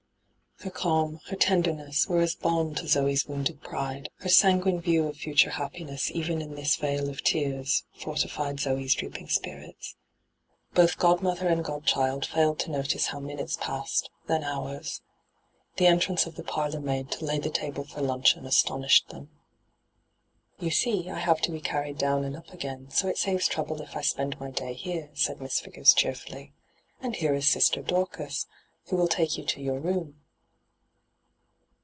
Her 0.63 0.69
calm, 0.69 1.21
her 1.25 1.35
tenderness, 1.35 2.07
were 2.07 2.21
as 2.21 2.35
balm 2.35 2.75
to 2.75 2.87
Zoe's 2.87 3.25
wounded 3.25 3.61
pride; 3.63 4.09
her 4.17 4.29
sanguine 4.29 4.79
view 4.79 5.07
of 5.07 5.17
future 5.17 5.49
happiness 5.49 6.11
even 6.11 6.39
in 6.39 6.53
this 6.53 6.75
vale 6.75 7.09
of 7.09 7.23
tears, 7.23 7.83
fortified 7.95 8.59
Zoe's 8.59 8.93
drooping 8.93 9.29
spirits. 9.29 9.95
Both 10.75 10.99
godmother 10.99 11.47
and 11.47 11.65
godchild 11.65 12.25
fiuled 12.27 12.59
to 12.59 12.69
notice 12.69 13.07
how 13.07 13.19
minutes 13.19 13.57
passed, 13.59 14.11
then 14.27 14.43
hours. 14.43 15.01
The 15.77 15.87
entrance 15.87 16.27
of 16.27 16.35
the 16.35 16.43
parlourmaid 16.43 17.09
to 17.13 17.25
lay 17.25 17.39
the 17.39 17.49
table 17.49 17.83
for 17.83 18.01
luncheon 18.01 18.45
i»tonished 18.45 19.07
them. 19.07 19.31
'Tou 20.59 20.69
see, 20.69 21.09
I 21.09 21.17
have 21.17 21.41
to 21.41 21.51
be 21.51 21.59
carried 21.59 21.97
down 21.97 22.23
and 22.23 22.37
up 22.37 22.53
again, 22.53 22.91
so 22.91 23.07
it 23.07 23.17
saves 23.17 23.47
trouble 23.47 23.81
if 23.81 23.95
I 23.97 24.01
spend 24.03 24.39
my 24.39 24.51
day 24.51 24.73
here,* 24.75 25.09
said 25.15 25.41
Miss 25.41 25.59
Vigors 25.59 25.95
cheerfully.' 25.95 26.53
And 27.01 27.15
here 27.15 27.33
is 27.33 27.49
Sister 27.49 27.81
Dorcas, 27.81 28.45
who 28.89 28.95
will 28.95 29.07
take 29.07 29.39
you 29.39 29.43
to 29.45 29.59
your 29.59 29.79
room.' 29.79 30.17